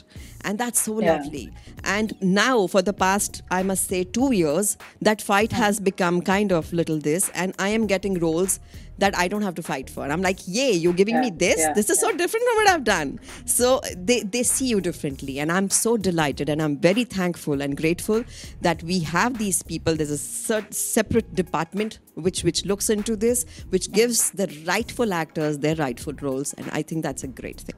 and 0.47 0.59
that's 0.59 0.85
so 0.85 0.99
lovely 1.01 1.49
and 1.87 2.15
now 2.25 2.67
for 2.67 2.83
the 2.83 2.95
past 3.01 3.43
I 3.53 3.63
must 3.63 3.89
say 3.91 4.05
two 4.15 4.33
years 4.33 4.77
that 5.03 5.21
fight 5.23 5.55
has 5.55 5.83
become 5.83 6.21
kind 6.27 6.53
of 6.53 6.75
little 6.75 7.01
this 7.03 7.31
and 7.37 7.53
I 7.61 7.73
am 7.73 7.87
getting 7.87 8.19
roles 8.19 8.61
that 9.01 9.17
I 9.19 9.29
don't 9.29 9.43
have 9.43 9.55
to 9.57 9.63
fight 9.63 9.91
for. 9.91 10.05
I'm 10.05 10.23
like, 10.23 10.39
yay, 10.47 10.73
you're 10.73 10.93
giving 10.93 11.21
me 11.21 11.31
this? 11.31 11.59
yeah, 11.59 11.73
this 11.73 11.91
is 11.91 11.99
so 11.99 12.11
different 12.13 12.47
from 12.47 12.57
what 12.57 12.69
I've 12.69 12.85
done. 12.85 13.19
So 13.45 13.81
they, 13.97 14.23
they 14.23 14.43
see 14.43 14.67
you 14.67 14.81
differently. 14.81 15.39
And 15.41 15.51
I'm 15.51 15.71
so 15.71 15.97
delighted 15.97 16.49
and 16.49 16.63
I'm 16.63 16.77
very 16.77 17.05
thankful 17.05 17.61
and 17.61 17.77
grateful 17.77 18.25
that 18.61 18.83
we 18.83 19.01
have 19.01 19.39
these 19.39 19.63
people. 19.63 19.97
There's 19.97 20.11
a 20.11 20.19
cer- 20.19 20.67
separate 20.71 21.35
department 21.35 21.99
which, 22.15 22.45
which 22.45 22.65
looks 22.65 22.91
into 22.91 23.17
this, 23.17 23.45
which 23.71 23.91
gives 23.93 24.31
the 24.31 24.47
rightful 24.67 25.13
actors 25.13 25.59
their 25.59 25.75
rightful 25.77 26.15
roles. 26.21 26.53
And 26.55 26.71
I 26.73 26.83
think 26.83 27.03
that's 27.03 27.25
a 27.25 27.29
great 27.29 27.61
thing. 27.61 27.77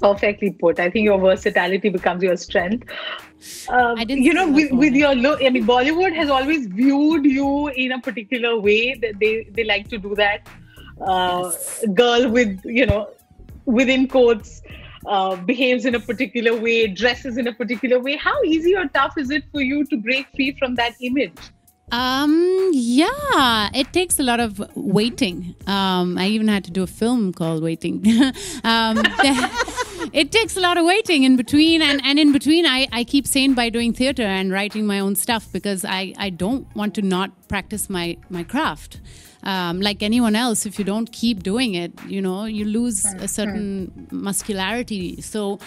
Perfectly 0.00 0.50
put. 0.50 0.80
I 0.80 0.90
think 0.90 1.04
your 1.04 1.18
versatility 1.18 1.88
becomes 1.88 2.24
your 2.24 2.36
strength. 2.36 2.88
Um, 3.68 3.98
I 3.98 4.04
didn't 4.04 4.24
you 4.24 4.34
know, 4.34 4.48
with, 4.50 4.72
with 4.72 4.94
your 4.94 5.14
look, 5.14 5.40
I 5.42 5.50
mean, 5.50 5.64
Bollywood 5.64 6.14
has 6.14 6.28
always 6.28 6.66
viewed 6.66 7.24
you 7.24 7.68
in 7.68 7.92
a 7.92 8.00
particular 8.00 8.58
way. 8.58 8.94
That 8.94 9.20
they 9.20 9.48
they 9.52 9.64
like 9.64 9.88
to 9.88 9.98
do 9.98 10.14
that. 10.16 10.48
Uh, 11.06 11.52
Girl 11.94 12.30
with 12.30 12.60
you 12.64 12.86
know, 12.86 13.10
within 13.64 14.08
quotes, 14.08 14.62
uh, 15.06 15.36
behaves 15.36 15.84
in 15.84 15.94
a 15.94 16.00
particular 16.00 16.54
way, 16.58 16.86
dresses 16.86 17.36
in 17.36 17.46
a 17.46 17.52
particular 17.52 17.98
way. 18.00 18.16
How 18.16 18.42
easy 18.42 18.76
or 18.76 18.86
tough 18.86 19.18
is 19.18 19.30
it 19.30 19.44
for 19.52 19.60
you 19.60 19.84
to 19.86 19.96
break 19.96 20.26
free 20.34 20.52
from 20.58 20.74
that 20.76 20.94
image? 21.00 21.38
Um, 21.90 22.70
yeah, 22.72 23.68
it 23.74 23.92
takes 23.92 24.18
a 24.18 24.22
lot 24.22 24.40
of 24.40 24.62
waiting. 24.74 25.54
Um, 25.66 26.16
I 26.16 26.28
even 26.28 26.48
had 26.48 26.64
to 26.64 26.70
do 26.70 26.82
a 26.82 26.86
film 26.86 27.34
called 27.34 27.62
Waiting. 27.62 28.02
um, 28.64 28.96
it 30.12 30.32
takes 30.32 30.56
a 30.56 30.60
lot 30.60 30.76
of 30.76 30.84
waiting 30.84 31.24
in 31.24 31.36
between, 31.36 31.82
and, 31.82 32.00
and 32.04 32.18
in 32.18 32.32
between, 32.32 32.66
I, 32.66 32.88
I 32.92 33.04
keep 33.04 33.26
sane 33.26 33.54
by 33.54 33.68
doing 33.68 33.92
theater 33.92 34.22
and 34.22 34.52
writing 34.52 34.86
my 34.86 34.98
own 34.98 35.14
stuff 35.16 35.50
because 35.52 35.84
I, 35.84 36.14
I 36.18 36.30
don't 36.30 36.66
want 36.74 36.94
to 36.96 37.02
not 37.02 37.48
practice 37.48 37.88
my, 37.90 38.16
my 38.28 38.42
craft. 38.44 39.00
Um, 39.44 39.80
like 39.80 40.04
anyone 40.04 40.36
else, 40.36 40.66
if 40.66 40.78
you 40.78 40.84
don't 40.84 41.10
keep 41.10 41.42
doing 41.42 41.74
it, 41.74 41.92
you 42.06 42.22
know, 42.22 42.44
you 42.44 42.64
lose 42.64 43.04
a 43.04 43.26
certain 43.26 44.06
muscularity. 44.12 45.20
So, 45.20 45.58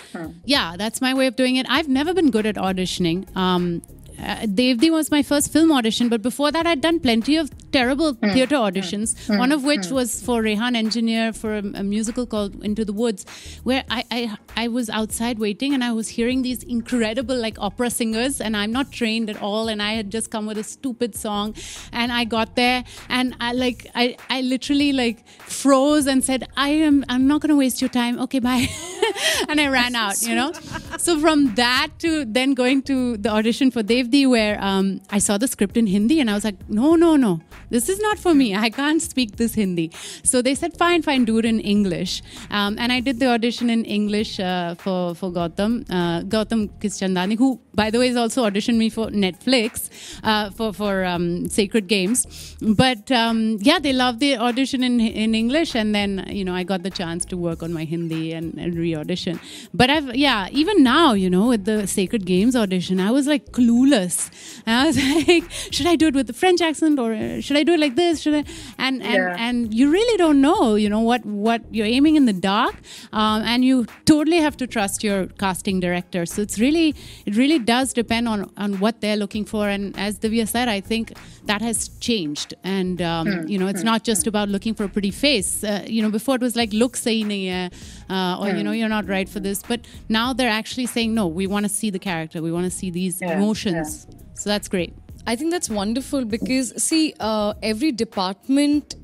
yeah, 0.46 0.76
that's 0.78 1.02
my 1.02 1.14
way 1.14 1.28
of 1.28 1.36
doing 1.36 1.58
it. 1.58 1.66
I've 1.70 1.90
never 1.90 2.14
been 2.14 2.32
good 2.32 2.46
at 2.46 2.56
auditioning. 2.56 3.36
Um, 3.36 3.82
uh, 4.20 4.46
Dev.D 4.46 4.90
was 4.92 5.12
my 5.12 5.24
first 5.24 5.52
film 5.52 5.72
audition, 5.72 6.10
but 6.10 6.22
before 6.22 6.52
that, 6.52 6.66
I'd 6.66 6.82
done 6.82 7.00
plenty 7.00 7.38
of 7.38 7.52
terrible 7.72 8.14
hmm. 8.14 8.32
theatre 8.34 8.56
auditions. 8.56 9.16
Hmm. 9.26 9.34
Hmm. 9.34 9.40
One 9.40 9.52
of 9.52 9.64
which 9.64 9.88
was 9.88 10.22
for 10.22 10.42
Rehan 10.42 10.76
Engineer 10.76 11.34
for 11.34 11.56
a, 11.56 11.60
a 11.60 11.84
musical 11.84 12.26
called 12.26 12.64
Into 12.64 12.86
the 12.86 12.94
Woods, 12.94 13.26
where 13.64 13.84
I, 13.90 14.04
I 14.12 14.38
I 14.56 14.68
was 14.70 14.90
outside 14.90 15.40
waiting 15.40 15.74
and 15.74 15.84
I 15.84 15.92
was 15.92 16.08
hearing 16.10 16.42
these 16.42 16.64
incredible 16.64 17.36
like 17.36 17.58
opera 17.60 17.90
singers, 17.90 18.42
and 18.42 18.56
I'm 18.56 18.72
not 18.72 18.92
trained 18.92 19.30
at 19.30 19.42
all, 19.42 19.68
and 19.68 19.82
I 19.82 19.94
had 19.94 20.12
just 20.12 20.32
come 20.32 20.46
with 20.46 20.58
a 20.58 20.64
stupid 20.64 21.16
song, 21.16 21.56
and 21.92 22.12
I 22.12 22.24
got 22.24 22.56
there 22.56 22.84
and 23.10 23.36
I 23.40 23.54
like 23.54 23.88
I 23.96 24.18
I 24.30 24.42
literally 24.42 24.92
like 24.94 25.28
froze 25.28 26.08
and 26.08 26.24
said 26.24 26.48
I 26.56 26.70
am 26.70 27.04
I'm 27.10 27.28
not 27.28 27.42
going 27.42 27.50
to 27.50 27.56
waste 27.56 27.82
your 27.82 27.90
time. 27.90 28.20
Okay, 28.20 28.40
bye, 28.40 28.68
and 29.50 29.60
I 29.60 29.68
ran 29.68 29.96
out. 29.96 30.22
You 30.22 30.36
know, 30.36 30.52
so 30.98 31.20
from 31.20 31.56
that 31.56 31.90
to 32.00 32.26
then 32.26 32.54
going 32.54 32.82
to 32.84 33.18
the 33.18 33.30
audition 33.30 33.72
for 33.72 33.84
Dev.D, 33.84 34.05
where 34.26 34.58
um, 34.62 35.02
I 35.10 35.20
saw 35.20 35.38
the 35.38 35.48
script 35.48 35.78
in 35.78 35.88
Hindi, 35.88 36.20
and 36.20 36.30
I 36.30 36.34
was 36.34 36.44
like, 36.44 36.70
no, 36.70 36.96
no, 36.96 37.16
no, 37.16 37.42
this 37.70 37.90
is 37.90 38.00
not 38.00 38.20
for 38.20 38.34
me. 38.34 38.56
I 38.56 38.70
can't 38.70 39.02
speak 39.02 39.38
this 39.38 39.56
Hindi. 39.56 39.92
So 40.24 40.42
they 40.42 40.56
said, 40.56 40.78
fine, 40.78 41.02
fine, 41.02 41.26
do 41.26 41.38
it 41.38 41.46
in 41.46 41.60
English. 41.60 42.22
Um, 42.52 42.78
and 42.78 42.92
I 42.92 43.00
did 43.00 43.20
the 43.20 43.28
audition 43.28 43.70
in 43.70 43.86
English 43.86 44.40
uh, 44.40 44.76
for 44.76 45.16
for 45.16 45.32
Gautam, 45.32 45.86
uh, 45.90 46.22
Gautam 46.22 46.70
Kishanchandani, 46.80 47.38
who, 47.38 47.60
by 47.76 47.90
the 47.92 48.00
way, 48.00 48.08
has 48.08 48.16
also 48.18 48.46
auditioned 48.50 48.78
me 48.78 48.90
for 48.90 49.08
Netflix 49.08 49.90
uh, 50.24 50.50
for 50.52 50.74
for 50.74 51.04
um, 51.06 51.48
Sacred 51.50 51.88
Games. 51.88 52.26
But 52.62 53.12
um, 53.12 53.58
yeah, 53.62 53.80
they 53.80 53.94
loved 53.94 54.20
the 54.20 54.38
audition 54.38 54.84
in 54.84 55.00
in 55.00 55.36
English, 55.36 55.76
and 55.76 55.94
then 55.94 56.26
you 56.30 56.44
know 56.46 56.54
I 56.56 56.64
got 56.64 56.84
the 56.84 56.90
chance 56.90 57.26
to 57.26 57.38
work 57.38 57.62
on 57.64 57.74
my 57.74 57.84
Hindi 57.86 58.34
and, 58.34 58.58
and 58.58 58.76
re-audition. 58.76 59.40
But 59.74 59.90
I've 59.90 60.16
yeah, 60.16 60.48
even 60.52 60.84
now, 60.84 61.14
you 61.14 61.30
know, 61.30 61.48
with 61.50 61.66
the 61.66 61.88
Sacred 61.88 62.26
Games 62.26 62.56
audition, 62.56 63.00
I 63.00 63.12
was 63.12 63.28
like 63.28 63.52
clueless. 63.52 64.30
And 64.66 64.76
I 64.82 64.86
was 64.88 64.98
like, 65.28 65.52
should 65.72 65.88
I 65.88 65.96
do 65.96 66.08
it 66.08 66.16
with 66.16 66.28
the 66.28 66.34
French 66.34 66.62
accent 66.62 67.00
or 67.00 67.14
uh, 67.14 67.42
should 67.42 67.58
I 67.58 67.64
do 67.64 67.74
it 67.74 67.80
like 67.80 67.96
this? 67.96 68.22
Should 68.22 68.36
I? 68.36 68.44
And 68.78 69.04
and 69.04 69.14
Yeah. 69.14 69.36
and 69.48 69.74
you 69.74 69.92
really 69.92 70.18
don't 70.18 70.42
know, 70.42 70.76
you 70.76 70.90
know, 70.90 71.02
what 71.02 71.26
what 71.26 71.62
you're 71.72 71.86
aiming 71.98 72.16
in 72.16 72.26
the 72.26 72.34
dark, 72.34 72.76
um, 73.14 73.42
and 73.44 73.64
you 73.66 73.86
totally 74.06 74.38
have 74.38 74.58
to 74.58 74.68
trust 74.68 75.04
your 75.04 75.28
casting 75.44 75.80
director. 75.80 76.26
So 76.26 76.42
it's 76.42 76.60
really 76.60 76.96
it 77.26 77.36
really 77.36 77.60
it 77.66 77.68
does 77.78 77.94
depend 77.94 78.28
on 78.28 78.52
on 78.58 78.80
what 78.80 79.02
they're 79.02 79.18
looking 79.18 79.46
for. 79.46 79.68
And 79.68 79.98
as 79.98 80.20
Divya 80.20 80.48
said, 80.48 80.68
I 80.70 80.82
think 80.82 81.14
that 81.46 81.62
has 81.62 81.90
changed. 82.00 82.54
And 82.64 83.02
um, 83.02 83.48
you 83.48 83.58
know, 83.58 83.68
it's 83.68 83.84
not 83.84 84.04
just 84.04 84.28
about 84.28 84.50
looking 84.50 84.76
for 84.76 84.84
a 84.84 84.90
pretty 84.90 85.12
face. 85.12 85.64
Uh, 85.64 85.84
you 85.88 86.02
know, 86.04 86.12
before 86.12 86.36
it 86.36 86.42
was 86.42 86.56
like 86.56 86.72
look 86.74 86.94
sahi 86.96 87.24
nahi 87.32 87.46
hai, 87.54 87.70
uh, 88.16 88.40
or 88.42 88.50
you 88.58 88.64
know, 88.64 88.72
you're 88.72 88.94
not 88.98 89.08
right 89.08 89.28
for 89.28 89.40
this. 89.40 89.64
But 89.72 89.82
now 90.10 90.28
they're 90.34 90.56
actually 90.62 90.86
saying 90.86 91.16
no. 91.16 91.26
We 91.28 91.48
want 91.48 91.66
to 91.66 91.74
see 91.80 91.90
the 91.90 92.04
character. 92.10 92.42
We 92.42 92.52
want 92.52 92.66
to 92.72 92.76
see 92.82 92.92
these 92.92 93.22
emotions. 93.22 94.06
So 94.36 94.50
that's 94.54 94.68
great. 94.68 94.94
I 95.28 95.36
think 95.36 95.50
that's 95.52 95.70
wonderful 95.70 96.26
because 96.26 96.68
see, 96.90 97.16
uh, 97.20 97.54
every 97.64 97.92
department. 97.92 98.96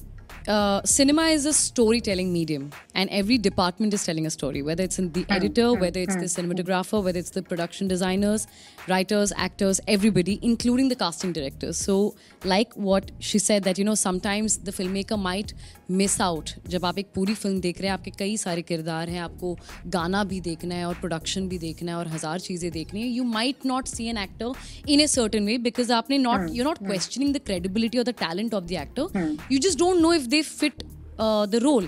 Uh, 0.49 0.81
cinema 0.85 1.23
is 1.23 1.45
a 1.45 1.53
storytelling 1.53 2.33
medium, 2.33 2.71
and 2.95 3.11
every 3.11 3.37
department 3.37 3.93
is 3.93 4.05
telling 4.05 4.27
a 4.27 4.31
story. 4.31 4.63
Whether 4.63 4.85
it's 4.85 5.01
in 5.01 5.11
the 5.11 5.25
editor, 5.29 5.75
whether 5.75 5.99
it's 5.99 6.15
the 6.15 6.27
cinematographer, 6.27 7.03
whether 7.03 7.19
it's 7.19 7.31
the 7.31 7.43
production 7.43 7.89
designers, 7.89 8.47
writers, 8.89 9.33
actors, 9.37 9.81
everybody, 9.89 10.39
including 10.43 10.89
the 10.89 10.95
casting 10.95 11.33
directors. 11.33 11.77
So, 11.79 12.15
like 12.45 12.73
what 12.75 13.11
she 13.19 13.41
said, 13.41 13.65
that 13.65 13.77
you 13.77 13.85
know 13.85 13.97
sometimes 13.97 14.59
the 14.59 14.71
filmmaker 14.71 15.19
might 15.19 15.53
miss 15.89 16.21
out. 16.21 16.55
जब 16.69 16.85
आप 16.85 16.99
एक 16.99 17.11
पूरी 17.15 17.35
film 17.35 17.61
देख 17.61 17.81
रहे 17.81 17.89
हैं 17.89 17.95
आपके 17.95 18.11
कई 18.19 18.37
सारे 18.37 18.63
किरदार 18.71 19.11
हैं 19.11 19.21
आपको 19.21 19.57
गाना 19.97 20.23
भी 20.31 20.41
देखना 20.47 20.75
है 20.75 20.85
और 20.87 20.95
प्रोडक्शन 21.01 21.49
भी 21.49 21.59
देखना 21.59 21.93
है 21.93 21.99
और 21.99 22.09
हजार 22.15 22.39
चीज़ें 22.47 22.71
देखनी 22.73 23.03
है 23.03 23.09
you 23.09 23.25
might 23.35 23.67
not 23.67 23.87
C 23.89 24.07
an 24.09 24.19
actor 24.19 24.53
in 24.89 25.01
a 25.01 25.07
certain 25.17 25.47
way 25.47 25.59
because 25.67 25.91
आपने 25.99 26.19
not 26.19 26.49
you 26.53 26.65
not 26.65 26.79
questioning 26.87 27.35
the 27.35 27.41
credibility 27.47 27.99
और 27.99 28.05
the 28.05 28.15
talent 28.25 28.55
of 28.55 28.63
the 28.63 28.73
actor 28.83 29.37
you 29.53 29.59
just 29.69 29.79
don't 29.79 30.01
know 30.01 30.13
if 30.13 30.27
they 30.32 30.42
fit 30.42 30.84
uh, 31.20 31.46
the 31.46 31.60
role. 31.60 31.88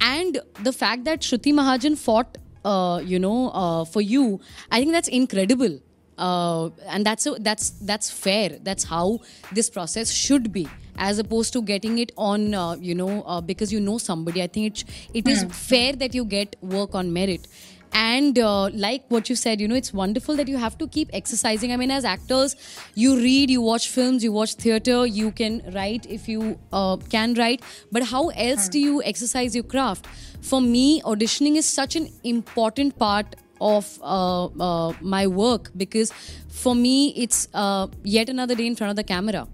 And 0.00 0.40
the 0.62 0.72
fact 0.72 1.04
that 1.04 1.20
Shruti 1.20 1.52
Mahajan 1.52 1.96
fought, 1.96 2.38
uh, 2.64 3.00
you 3.04 3.18
know, 3.18 3.50
uh, 3.50 3.84
for 3.84 4.00
you, 4.00 4.40
I 4.70 4.80
think 4.80 4.92
that's 4.92 5.08
incredible. 5.08 5.80
Uh, 6.16 6.70
and 6.86 7.04
that's 7.04 7.26
a, 7.26 7.32
that's 7.40 7.70
that's 7.90 8.10
fair. 8.10 8.50
That's 8.62 8.84
how 8.84 9.20
this 9.52 9.68
process 9.68 10.12
should 10.12 10.52
be, 10.52 10.68
as 10.96 11.18
opposed 11.18 11.52
to 11.54 11.62
getting 11.70 11.98
it 11.98 12.12
on, 12.16 12.54
uh, 12.54 12.76
you 12.76 12.94
know, 12.94 13.22
uh, 13.22 13.40
because 13.40 13.72
you 13.72 13.80
know 13.80 13.98
somebody. 13.98 14.40
I 14.40 14.46
think 14.46 14.66
it 14.68 14.84
it 15.22 15.28
is 15.28 15.42
fair 15.50 15.92
that 16.04 16.14
you 16.14 16.24
get 16.24 16.54
work 16.62 16.94
on 16.94 17.12
merit 17.12 17.48
And 17.93 18.37
uh, 18.37 18.69
like 18.69 19.03
what 19.09 19.29
you 19.29 19.35
said, 19.35 19.59
you 19.59 19.67
know, 19.67 19.75
it's 19.75 19.91
wonderful 19.91 20.35
that 20.35 20.47
you 20.47 20.57
have 20.57 20.77
to 20.77 20.87
keep 20.87 21.09
exercising. 21.11 21.71
I 21.73 21.77
mean, 21.77 21.89
as 21.91 22.05
actors, 22.05 22.55
you 22.93 23.15
read, 23.15 23.49
you 23.49 23.61
watch 23.61 23.89
films, 23.89 24.23
you 24.23 24.31
watch 24.31 24.53
theater, 24.53 25.05
you 25.07 25.31
can 25.31 25.61
write 25.73 26.05
if 26.05 26.29
you 26.29 26.59
uh, 26.71 26.97
can 26.97 27.33
write. 27.33 27.63
But 27.91 28.03
how 28.03 28.29
else 28.29 28.69
do 28.69 28.79
you 28.79 29.01
exercise 29.03 29.55
your 29.55 29.63
craft? 29.63 30.05
For 30.41 30.61
me, 30.61 31.01
auditioning 31.01 31.55
is 31.55 31.65
such 31.65 31.95
an 31.95 32.09
important 32.23 32.97
part 32.99 33.35
of 33.59 33.99
uh, 34.01 34.45
uh, 34.45 34.93
my 35.01 35.27
work 35.27 35.71
because 35.75 36.13
for 36.47 36.75
me, 36.75 37.13
it's 37.15 37.47
uh, 37.53 37.87
yet 38.03 38.29
another 38.29 38.55
day 38.55 38.67
in 38.67 38.75
front 38.75 38.91
of 38.91 38.95
the 38.97 39.03
camera. 39.03 39.47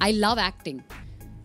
I 0.00 0.12
love 0.12 0.38
acting. 0.38 0.82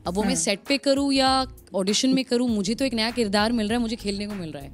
अब 0.08 0.16
वो 0.16 0.24
मैं 0.24 0.36
set 0.36 0.60
पे 0.68 0.78
करूँ 0.78 1.12
या 1.14 1.30
audition 1.76 2.14
में 2.14 2.24
करूँ 2.26 2.48
मुझे 2.50 2.76
तो 2.76 2.86
एक 2.86 2.94
नया 2.94 3.10
किरदार 3.12 3.52
मिल 3.52 3.68
रहा 3.68 3.78
है 3.78 3.82
मुझे 3.82 3.96
खेलने 3.96 4.28
को 4.28 4.36
मिल 4.36 4.52
रहा 4.52 4.64
है 4.64 4.72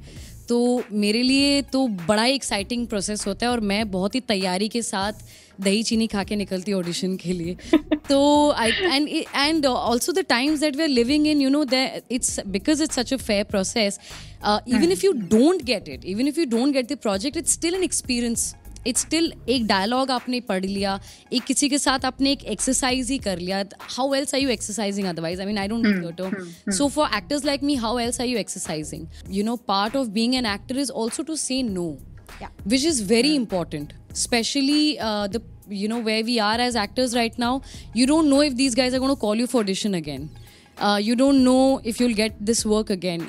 तो 0.51 0.83
मेरे 0.93 1.23
लिए 1.23 1.61
तो 1.63 1.87
बड़ा 2.09 2.23
ही 2.23 2.35
एक्साइटिंग 2.35 2.87
प्रोसेस 2.87 3.27
होता 3.27 3.47
है 3.47 3.53
और 3.53 3.61
मैं 3.71 3.91
बहुत 3.91 4.15
ही 4.15 4.21
तैयारी 4.21 4.69
के 4.69 4.83
साथ 4.83 5.13
दही 5.61 5.83
चीनी 5.83 6.07
खा 6.07 6.25
के 6.25 6.37
निकलती 6.37 6.73
ऑडिशन 6.73 7.15
के 7.17 7.33
लिए। 7.33 7.57
तो 8.09 8.51
I 8.51 8.71
and 8.71 9.09
and 9.09 9.67
also 9.67 10.13
the 10.13 10.25
times 10.29 10.61
that 10.61 10.77
we 10.77 10.83
are 10.83 10.89
living 10.89 11.27
in 11.27 11.41
you 11.41 11.51
know 11.51 11.65
they 11.65 11.85
it's 12.11 12.41
because 12.47 12.83
it's 12.83 12.95
such 12.95 13.13
a 13.15 13.17
fair 13.17 13.45
process 13.45 13.99
even 14.47 14.93
if 14.93 15.05
you 15.07 15.13
don't 15.13 15.63
get 15.63 15.89
it 15.89 16.05
even 16.05 16.29
if 16.29 16.41
you 16.41 16.47
don't 16.47 16.73
get 16.73 16.93
the 16.93 16.97
project 17.03 17.37
it's 17.37 17.53
still 17.53 17.75
an 17.75 17.85
experience 17.85 18.55
it's 18.87 19.01
still 19.01 19.33
एक 19.49 19.67
dialogue 19.67 20.11
आपने 20.11 20.41
पढ़ 20.49 20.65
लिया 20.65 20.99
एक 21.33 21.45
किसी 21.45 21.69
के 21.69 21.79
साथ 21.79 22.05
आपने 22.05 22.33
एक 22.33 22.45
एक्सरसाइज 22.55 23.11
ही 23.11 23.19
कर 23.19 23.39
लिया 23.39 23.65
how 23.81 24.15
else 24.15 24.35
are 24.35 24.41
you 24.41 24.49
exercising 24.49 25.07
otherwise 25.07 25.41
I 25.41 25.47
mean 25.47 25.59
I 25.59 25.69
don't 25.69 25.87
know 25.87 26.73
so 26.73 26.89
for 26.89 27.17
actors 27.17 27.45
like 27.45 27.63
me 27.63 27.75
how 27.77 27.99
else 27.99 28.21
are 28.21 28.27
you 28.27 28.39
exercising 28.39 29.07
you 29.31 29.45
know 29.45 29.57
part 29.69 29.97
of 29.97 30.09
being 30.11 30.35
an 30.35 30.47
actor 30.47 30.79
is 30.79 30.91
also 30.93 31.23
to 31.23 31.37
say 31.37 31.63
no 31.63 31.89
which 32.43 32.85
is 32.85 33.05
very 33.05 33.35
important 33.35 33.93
specially 34.17 34.97
the 35.03 35.43
you 35.73 35.89
know 35.89 36.01
way 36.03 36.23
we 36.23 36.39
are 36.43 36.61
as 36.61 36.77
actors 36.77 37.15
right 37.15 37.39
now 37.39 37.61
you 37.97 38.07
don't 38.07 38.25
know 38.25 38.43
if 38.43 38.55
these 38.55 38.75
guys 38.77 38.95
are 38.95 39.01
got 39.01 39.19
call 39.19 39.41
you 39.41 39.47
for 39.47 39.65
audition 39.65 39.95
again 39.95 40.29
you 41.01 41.15
don't 41.15 41.35
know 41.35 41.81
if 41.87 42.03
you'll 42.03 42.15
get 42.15 42.37
this 42.43 42.65
work 42.67 42.93
again 42.93 43.29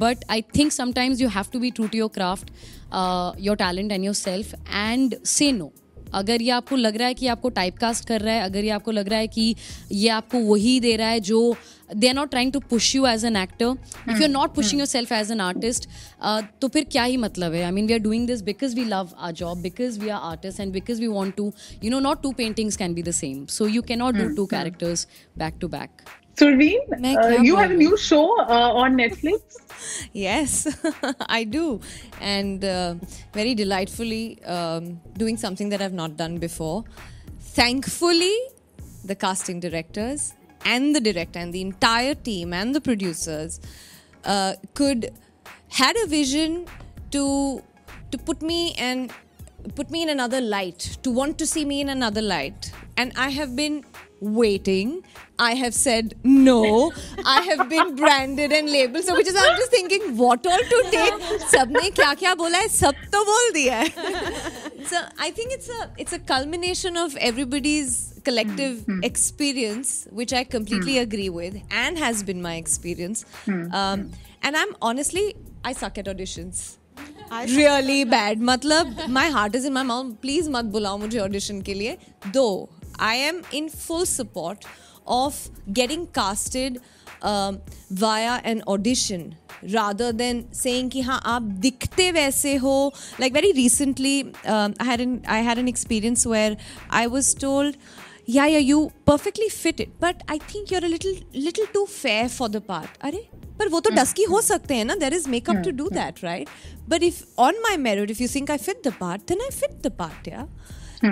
but 0.00 0.24
I 0.30 0.42
think 0.56 0.72
sometimes 0.72 1.20
you 1.20 1.28
have 1.28 1.44
to 1.52 1.60
be 1.60 1.70
true 1.70 1.86
to 1.86 1.98
your 1.98 2.10
craft 2.14 2.50
uh, 2.90 3.58
talent 3.58 3.92
and 3.92 4.04
yourself 4.14 4.54
and 4.54 5.16
say 5.24 5.52
no 5.52 5.72
अगर 6.14 6.42
ये 6.42 6.50
आपको 6.50 6.76
लग 6.76 6.96
रहा 6.96 7.08
है 7.08 7.14
कि 7.14 7.26
आपको 7.26 7.48
type 7.48 7.76
cast 7.78 8.04
कर 8.04 8.20
रहा 8.20 8.34
है 8.34 8.42
अगर 8.42 8.64
ये 8.64 8.70
आपको 8.70 8.90
लग 8.90 9.08
रहा 9.08 9.18
है 9.18 9.26
कि 9.26 9.54
ये 9.92 10.08
आपको 10.08 10.38
वही 10.38 10.78
दे 10.80 10.94
रहा 10.96 11.08
है 11.08 11.20
जो 11.20 11.56
they 11.94 12.08
are 12.08 12.14
not 12.14 12.30
trying 12.30 12.52
to 12.52 12.60
push 12.60 12.94
you 12.96 13.06
as 13.06 13.24
an 13.24 13.36
actor 13.36 13.76
if 14.10 14.16
you 14.16 14.22
are 14.22 14.28
not 14.28 14.54
pushing 14.54 14.80
yourself 14.86 15.12
as 15.12 15.30
an 15.30 15.40
artist 15.40 15.88
तो 16.60 16.68
फिर 16.68 16.84
क्या 16.84 17.04
ही 17.04 17.16
मतलब 17.16 17.52
है? 17.52 17.62
I 17.62 17.70
mean 17.70 17.86
we 17.86 17.92
are 17.92 17.98
doing 17.98 18.26
this 18.26 18.42
because 18.42 18.74
we 18.76 18.84
love 18.84 19.08
our 19.18 19.32
job 19.32 19.62
because 19.62 19.98
we 20.00 20.08
are 20.08 20.20
artist 20.22 20.60
and 20.60 20.72
because 20.72 21.00
we 21.00 21.06
want 21.06 21.36
to 21.36 21.52
you 21.84 21.90
know 21.90 22.00
not 22.00 22.22
two 22.22 22.32
paintings 22.32 22.76
can 22.76 22.94
be 22.94 23.02
the 23.02 23.10
same 23.10 23.44
so 23.46 23.66
you 23.66 23.82
can 23.82 23.98
not 23.98 24.14
do 24.14 24.28
two 24.36 24.46
characters 24.46 25.06
back 25.38 25.54
to 25.60 25.68
back 25.68 26.02
Surveen, 26.40 26.80
uh, 26.92 27.42
you 27.42 27.56
have 27.56 27.70
a 27.70 27.74
new 27.74 27.96
show 27.96 28.38
uh, 28.40 28.82
on 28.82 28.96
Netflix. 28.96 29.40
yes, 30.12 30.66
I 31.28 31.44
do. 31.44 31.80
And 32.20 32.64
uh, 32.64 32.94
very 33.32 33.54
delightfully 33.54 34.42
um, 34.44 35.00
doing 35.16 35.36
something 35.36 35.68
that 35.68 35.82
I've 35.82 35.92
not 35.92 36.16
done 36.16 36.38
before. 36.38 36.84
Thankfully, 37.40 38.36
the 39.04 39.14
casting 39.14 39.60
directors 39.60 40.34
and 40.64 40.94
the 40.94 41.00
director 41.00 41.38
and 41.38 41.52
the 41.52 41.60
entire 41.60 42.14
team 42.14 42.52
and 42.52 42.74
the 42.74 42.80
producers 42.80 43.60
uh, 44.24 44.54
could 44.74 45.12
had 45.68 45.96
a 46.04 46.06
vision 46.06 46.66
to 47.10 47.62
to 48.10 48.18
put 48.18 48.42
me 48.42 48.74
and 48.74 49.12
put 49.74 49.90
me 49.90 50.02
in 50.02 50.08
another 50.08 50.40
light 50.40 50.98
to 51.02 51.10
want 51.10 51.38
to 51.38 51.46
see 51.46 51.64
me 51.64 51.80
in 51.80 51.88
another 51.88 52.22
light 52.22 52.72
and 52.96 53.12
i 53.16 53.28
have 53.28 53.54
been 53.54 53.84
waiting 54.35 54.91
i 55.45 55.53
have 55.61 55.73
said 55.77 56.13
no 56.23 56.59
i 57.25 57.41
have 57.47 57.63
been 57.71 57.89
branded 57.95 58.53
and 58.57 58.71
labeled 58.75 59.03
so 59.07 59.15
which 59.15 59.27
is 59.31 59.35
i'm 59.41 59.57
just 59.57 59.73
thinking 59.77 60.05
what 60.21 60.47
all 60.53 60.63
to 60.73 60.79
take 60.93 61.25
सबने 61.53 61.89
क्या 61.99 62.13
क्या 62.21 62.33
बोला 62.41 62.57
है 62.57 62.67
सब 62.75 63.01
तो 63.15 63.23
बोल 63.31 63.51
दिया 63.57 63.79
है 63.79 63.89
so 64.91 65.01
i 65.25 65.29
think 65.39 65.55
it's 65.57 65.69
a 65.79 65.81
it's 66.05 66.15
a 66.19 66.21
culmination 66.31 67.01
of 67.03 67.17
everybody's 67.31 67.97
collective 68.29 68.77
experience 69.09 69.91
which 70.21 70.33
i 70.39 70.43
completely 70.55 70.97
agree 71.03 71.29
with 71.39 71.59
and 71.83 72.01
has 72.05 72.23
been 72.31 72.41
my 72.47 72.55
experience 72.63 73.25
um, 73.81 74.07
and 74.43 74.57
i'm 74.63 74.73
honestly 74.91 75.25
i 75.63 75.73
suck 75.83 75.97
at 76.03 76.09
auditions 76.15 76.63
really 77.57 77.99
bad 78.15 78.41
मतलब 78.49 79.07
my 79.19 79.27
heart 79.37 79.55
is 79.59 79.65
in 79.65 79.73
my 79.77 79.85
mouth 79.91 80.09
please 80.25 80.49
मत 80.57 80.65
बुलाओ 80.77 80.97
मुझे 81.05 81.19
audition 81.27 81.61
के 81.69 81.73
लिए 81.83 81.97
though 82.39 82.69
I 82.99 83.15
am 83.15 83.41
in 83.51 83.69
full 83.69 84.05
support 84.05 84.65
of 85.07 85.49
getting 85.71 86.07
casted 86.07 86.81
um, 87.21 87.59
via 87.89 88.41
an 88.43 88.63
audition 88.67 89.35
rather 89.73 90.11
than 90.13 90.41
saying 90.53 90.89
कि 90.89 91.01
हाँ 91.01 91.21
आप 91.25 91.41
दिखते 91.65 92.11
वैसे 92.11 92.55
हो 92.63 92.91
like 93.19 93.33
very 93.33 93.51
recently 93.53 94.15
um, 94.45 94.73
I 94.79 94.85
had 94.85 95.01
an 95.01 95.21
I 95.27 95.39
had 95.49 95.57
an 95.57 95.67
experience 95.67 96.25
where 96.25 96.57
I 96.89 97.07
was 97.07 97.33
told 97.33 97.77
yeah 98.27 98.47
yeah 98.47 98.65
you 98.71 98.91
perfectly 99.05 99.49
fit 99.49 99.79
it 99.79 99.99
but 99.99 100.21
I 100.27 100.37
think 100.37 100.71
you're 100.71 100.85
a 100.85 100.93
little 100.95 101.15
little 101.33 101.67
too 101.73 101.85
fair 101.95 102.29
for 102.29 102.49
the 102.49 102.61
part 102.61 102.99
अरे 103.01 103.27
पर 103.59 103.67
वो 103.69 103.79
तो 103.79 103.89
dusky 103.95 104.23
हो 104.29 104.41
सकते 104.41 104.75
हैं 104.75 104.85
ना 104.85 104.95
there 105.01 105.13
is 105.13 105.27
makeup 105.29 105.61
to 105.65 105.71
do 105.71 105.89
that 105.89 106.23
right 106.23 106.49
but 106.89 107.03
if 107.03 107.39
on 107.39 107.59
my 107.63 107.77
merit 107.77 108.11
if 108.11 108.21
you 108.21 108.27
think 108.35 108.51
I 108.51 108.57
fit 108.57 108.81
the 108.87 108.93
part 108.99 109.21
then 109.27 109.41
I 109.41 109.49
fit 109.57 109.81
the 109.87 109.91
part 109.99 110.27
या 110.27 110.47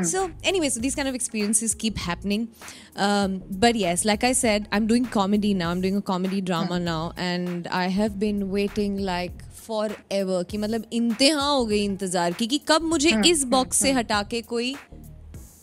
So 0.01 0.31
anyway, 0.43 0.69
so 0.69 0.79
these 0.79 0.95
kind 0.95 1.07
of 1.07 1.13
experiences 1.13 1.75
keep 1.75 1.97
happening. 1.97 2.47
Um, 2.95 3.43
but 3.63 3.75
yes, 3.75 4.05
like 4.05 4.23
I 4.23 4.31
said, 4.31 4.67
I'm 4.71 4.87
doing 4.87 5.05
comedy 5.05 5.53
now. 5.53 5.69
I'm 5.71 5.81
doing 5.81 5.97
a 5.97 6.01
comedy 6.01 6.41
drama 6.41 6.79
now, 6.79 7.13
and 7.15 7.67
I 7.67 7.87
have 7.87 8.17
been 8.19 8.49
waiting 8.49 8.97
like 8.97 9.43
forever. 9.65 10.43
कि 10.43 10.57
मतलब 10.57 10.85
इंतहा 10.93 11.45
हो 11.45 11.65
गई 11.65 11.83
इंतजार 11.85 12.33
की 12.39 12.47
कि 12.47 12.57
कब 12.67 12.81
मुझे 12.93 13.11
इस 13.31 13.43
बॉक्स 13.55 13.77
से 13.77 13.91
हटा 13.99 14.21
के 14.31 14.41
कोई 14.53 14.73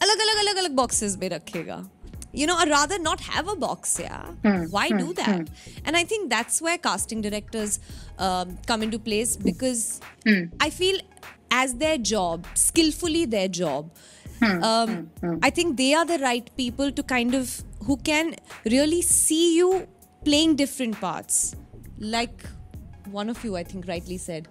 अलग 0.03 0.21
अलग 0.27 0.39
अलग 0.45 0.57
अलग 0.57 0.77
बॉक्सेस 0.83 1.17
में 1.23 1.29
रखेगा 1.29 1.87
you 2.33 2.47
know, 2.47 2.57
or 2.63 2.67
rather 2.71 2.97
not 3.05 3.21
have 3.21 3.49
a 3.49 3.57
box, 3.57 3.99
yeah. 4.01 4.27
Why 4.71 4.89
do 4.91 5.13
that? 5.15 5.49
And 5.85 5.97
I 5.97 6.05
think 6.05 6.31
that's 6.31 6.63
where 6.63 6.79
casting 6.79 7.23
directors 7.23 7.81
um, 8.19 8.57
come 8.69 8.85
into 8.85 9.01
place 9.01 9.37
because 9.37 10.01
I 10.61 10.71
feel 10.71 11.01
as 11.66 11.76
their 11.84 11.98
job, 11.98 12.48
skillfully 12.54 13.26
their 13.26 13.48
job, 13.48 13.92
hmm, 14.40 14.64
um, 14.64 14.96
hmm, 15.22 15.28
hmm. 15.28 15.38
I 15.42 15.50
think 15.50 15.78
they 15.78 15.94
are 15.94 16.06
the 16.06 16.20
right 16.20 16.50
people 16.58 16.92
to 16.92 17.04
kind 17.04 17.34
of 17.42 17.54
who 17.90 17.98
can 17.98 18.36
really 18.66 19.02
see 19.02 19.56
you 19.58 19.88
playing 20.24 20.56
different 20.56 21.00
parts. 21.00 21.56
Like 22.00 22.46
one 23.12 23.30
of 23.30 23.44
you, 23.44 23.56
I 23.56 23.64
think, 23.64 23.88
rightly 23.88 24.18
said. 24.18 24.48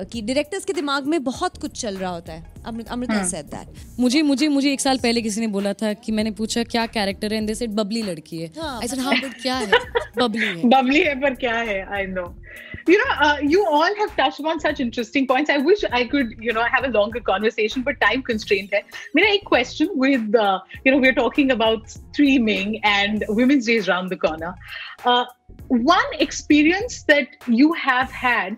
कि 0.00 0.22
directors 0.22 0.64
के 0.64 0.72
दिमाग 0.72 1.06
में 1.06 1.22
बहुत 1.24 1.56
कुछ 1.56 1.80
चल 1.80 1.96
रहा 1.96 2.10
होता 2.10 2.32
है 2.32 2.44
अमृत- 2.66 3.24
सेड 3.24 3.46
दैट 3.46 4.00
मुझे 4.00 4.22
मुझे 4.22 4.48
मुझे 4.48 4.72
एक 4.72 4.80
साल 4.80 4.98
पहले 4.98 5.22
किसी 5.22 5.40
ने 5.40 5.46
बोला 5.46 5.72
था 5.72 5.92
कि 5.92 6.12
मैंने 6.12 6.30
पूछा 6.30 6.62
क्या 6.62 6.86
कैरेक्टर 6.86 7.32
है 7.32 7.38
एंड 7.38 7.46
दे 7.46 7.54
सेड 7.54 7.70
बबली 7.70 8.02
लड़की 8.02 8.38
है 8.38 8.50
हाँ, 8.58 8.78
आई 8.80 8.88
सेड 8.88 9.00
हाँ 9.00 9.14
बट 9.20 9.40
क्या 9.42 9.56
है 9.56 9.70
बबली 10.18 10.46
है 10.46 10.70
bubbly 10.70 11.02
hai 11.08 11.14
par 11.24 11.32
kya 11.42 11.56
hai 11.68 11.76
i 12.00 12.06
know 12.14 12.26
you 12.88 12.96
know 13.00 13.10
uh, 13.26 13.36
you 13.52 13.64
all 13.78 13.94
have 14.00 14.14
touched 14.16 14.48
on 14.52 14.60
such 14.64 14.80
interesting 14.84 15.26
points 15.32 15.50
i 15.50 15.58
wish 15.68 15.84
i 15.98 16.02
could 16.14 16.32
you 16.46 16.54
know 16.58 16.64
have 16.74 16.86
a 16.88 16.92
longer 16.96 17.22
conversation 17.28 17.84
but 17.88 18.00
time 18.04 18.24
constraint 18.30 18.74
hai 18.78 18.82
mera 19.18 19.30
ek 19.36 19.44
question 19.50 19.92
with 20.04 20.38
uh, 20.44 20.58
you 20.86 20.94
know 20.94 21.00
we're 21.06 21.18
talking 21.20 21.52
about 21.56 21.94
streaming 21.96 22.74
and 22.94 23.24
women's 23.40 23.70
day 23.72 23.78
is 23.84 23.88
around 23.88 24.14
the 24.16 24.20
corner 24.26 24.52
uh, 25.04 25.24
one 25.94 26.16
experience 26.28 27.02
that 27.12 27.50
you 27.62 27.72
have 27.86 28.10
had 28.10 28.56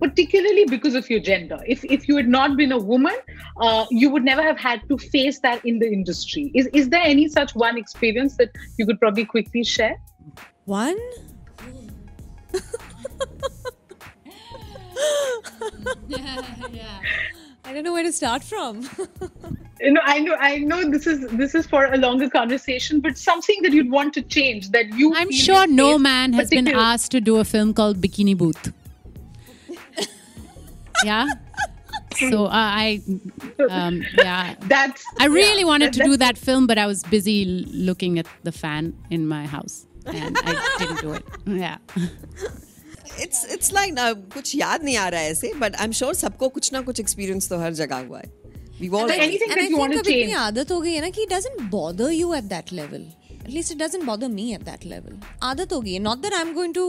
particularly 0.00 0.64
because 0.66 0.94
of 0.94 1.08
your 1.08 1.20
gender 1.20 1.58
if 1.66 1.84
if 1.84 2.08
you 2.08 2.16
had 2.16 2.28
not 2.28 2.56
been 2.56 2.72
a 2.72 2.78
woman 2.78 3.14
uh, 3.60 3.86
you 3.90 4.10
would 4.10 4.24
never 4.24 4.42
have 4.42 4.58
had 4.58 4.82
to 4.88 4.98
face 4.98 5.38
that 5.40 5.64
in 5.64 5.78
the 5.78 5.86
industry 5.86 6.50
is 6.54 6.66
is 6.68 6.88
there 6.90 7.02
any 7.02 7.28
such 7.28 7.54
one 7.54 7.78
experience 7.78 8.36
that 8.36 8.50
you 8.78 8.86
could 8.86 9.00
probably 9.00 9.24
quickly 9.24 9.64
share 9.64 9.96
One? 10.64 10.98
yeah, 16.08 16.42
yeah. 16.72 17.00
I 17.64 17.72
don't 17.72 17.84
know 17.84 17.92
where 17.92 18.02
to 18.02 18.12
start 18.12 18.42
from. 18.44 18.88
you 19.80 19.92
know 19.92 20.00
i 20.04 20.18
know 20.18 20.34
i 20.40 20.56
know 20.58 20.90
this 20.90 21.06
is 21.06 21.26
this 21.40 21.54
is 21.54 21.66
for 21.66 21.84
a 21.84 21.98
longer 21.98 22.28
conversation 22.30 23.00
but 23.00 23.18
something 23.18 23.60
that 23.62 23.72
you'd 23.72 23.90
want 23.90 24.14
to 24.14 24.22
change 24.22 24.70
that 24.70 24.88
you 25.00 25.14
I'm 25.14 25.30
sure 25.30 25.66
no 25.66 25.98
man 25.98 26.32
has 26.32 26.48
been 26.48 26.68
asked 26.68 27.10
to 27.12 27.20
do 27.20 27.36
a 27.36 27.44
film 27.44 27.74
called 27.74 28.00
Bikini 28.00 28.36
Booth 28.36 28.72
yeah. 31.03 31.25
So 32.19 32.45
uh, 32.45 32.49
I, 32.51 33.01
um, 33.69 34.01
yeah, 34.17 34.55
that's 34.71 35.03
I 35.19 35.27
really 35.27 35.61
yeah, 35.61 35.69
wanted 35.71 35.93
to 35.93 35.99
that- 35.99 36.07
do 36.13 36.17
that 36.23 36.37
film, 36.37 36.67
but 36.71 36.77
I 36.77 36.85
was 36.91 37.03
busy 37.13 37.35
l- 37.43 37.63
looking 37.89 38.19
at 38.23 38.27
the 38.49 38.51
fan 38.51 38.89
in 39.09 39.27
my 39.27 39.45
house, 39.53 39.77
and 40.05 40.37
I 40.43 40.55
didn't 40.79 41.01
do 41.07 41.13
it. 41.19 41.25
Yeah. 41.63 41.77
It's 43.21 43.45
it's 43.53 43.71
like 43.73 43.95
कुछ 44.33 44.53
याद 44.55 44.83
नहीं 44.83 44.95
आ 44.97 45.07
रहा 45.13 45.21
है 45.21 45.31
ऐसे 45.31 45.51
but 45.59 45.75
I 45.75 45.85
am 45.85 45.91
sure 46.01 46.13
सबको 46.15 46.47
कुछ 46.57 46.71
ना 46.73 46.81
कुछ 46.81 46.99
एक्सपीरियंस 46.99 47.49
तो 47.49 47.57
हर 47.59 47.73
जगह 47.79 48.05
हुआ 48.07 48.19
है 48.19 48.29
we 48.81 48.87
all 48.89 49.09
But 49.09 49.23
anything 49.25 49.51
and 49.51 49.51
that 49.51 49.63
I 49.63 49.65
you 49.65 49.71
think 49.71 49.79
want 49.81 49.93
to 49.93 49.99
अब 49.99 50.07
इतनी 50.07 50.21
change 50.21 50.37
आदत 50.41 50.71
हो 50.71 50.79
गई 50.81 50.93
है 50.93 51.01
ना 51.01 51.09
कि 51.17 51.25
it 51.25 51.33
doesn't 51.33 51.65
bother 51.73 52.07
you 52.19 52.29
at 52.37 52.47
that 52.53 52.71
level. 52.81 53.03
At 53.39 53.51
least 53.57 53.73
it 53.75 53.79
doesn't 53.83 54.05
bother 54.11 54.29
me 54.37 54.45
at 54.59 54.63
that 54.69 54.85
level. 54.93 55.17
आदत 55.49 55.73
हो 55.73 55.81
गई 55.81 55.93
है. 55.93 55.99
Not 56.07 56.23
that 56.27 56.37
I'm 56.39 56.53
going 56.59 56.73
to 56.79 56.85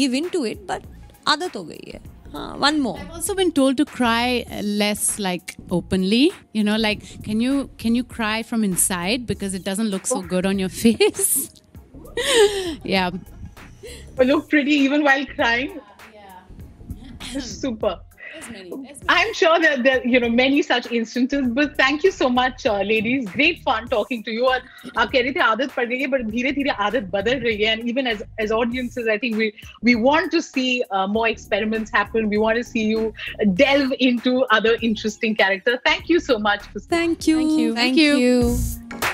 give 0.00 0.16
in 0.20 0.28
to 0.36 0.42
it, 0.52 0.66
but 0.72 0.88
आदत 1.34 1.56
हो 1.56 1.64
गई 1.70 1.92
है. 1.94 2.00
हाँ, 2.35 2.57
one 2.59 2.79
more. 2.81 2.99
I've 2.99 3.11
also 3.11 3.33
been 3.35 3.51
told 3.51 3.77
to 3.77 3.85
cry 3.85 4.45
less 4.61 5.19
like 5.19 5.55
openly. 5.71 6.31
You 6.53 6.63
know, 6.63 6.75
like 6.75 7.23
can 7.23 7.39
you 7.39 7.69
can 7.77 7.95
you 7.95 8.03
cry 8.03 8.43
from 8.43 8.63
inside 8.63 9.25
because 9.25 9.53
it 9.53 9.63
doesn't 9.63 9.87
look 9.87 10.05
so 10.05 10.17
oh. 10.17 10.21
good 10.21 10.45
on 10.45 10.59
your 10.59 10.69
face? 10.81 11.49
yeah. 12.83 13.11
or 14.17 14.25
look 14.25 14.49
pretty 14.49 14.71
even 14.71 15.03
while 15.03 15.25
crying 15.35 15.79
Yeah. 16.13 17.39
super 17.41 17.99
I'm 19.08 19.34
sure 19.34 19.58
that 19.60 19.82
there 19.82 20.06
you 20.06 20.20
know 20.20 20.28
many 20.28 20.62
such 20.62 20.90
instances, 20.92 21.48
but 21.48 21.76
thank 21.76 22.04
you 22.04 22.10
so 22.10 22.28
much, 22.28 22.66
uh, 22.66 22.80
ladies. 22.82 23.28
Great 23.28 23.62
fun 23.62 23.88
talking 23.88 24.22
to 24.24 24.30
you. 24.30 24.44
और 24.44 24.62
आप 24.96 25.10
कह 25.12 25.20
रहे 25.20 25.32
थे 25.34 25.40
आदत 25.40 25.74
पड़ 25.76 25.84
गई 25.84 25.98
है, 26.00 26.06
but 26.14 26.24
धीरे 26.30 26.52
धीरे 26.58 26.70
आदत 26.88 27.10
बदल 27.12 27.40
रही 27.46 27.62
है. 27.62 27.76
And 27.76 27.88
even 27.92 28.06
as 28.06 28.22
as 28.38 28.52
audiences, 28.60 29.08
I 29.08 29.18
think 29.18 29.36
we 29.36 29.52
we 29.82 29.96
want 30.08 30.32
to 30.32 30.42
see 30.42 30.82
uh, 30.90 31.06
more 31.06 31.28
experiments 31.28 31.90
happen. 31.90 32.28
We 32.28 32.38
want 32.38 32.62
to 32.62 32.64
see 32.64 32.84
you 32.84 33.12
delve 33.54 33.94
into 34.10 34.36
other 34.58 34.76
interesting 34.90 35.34
characters. 35.34 35.80
Thank 35.84 36.08
you 36.08 36.20
so 36.20 36.38
much. 36.38 36.68
For 36.72 36.80
Thank 36.98 37.26
you. 37.26 37.40
Thank 37.40 37.58
you. 37.58 37.74
Thank 37.74 37.96
you. 37.96 39.13